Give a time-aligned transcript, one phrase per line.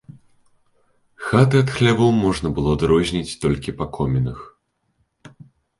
[1.25, 4.39] Хаты ад хлявоў можна было адрозніць толькі па комінах.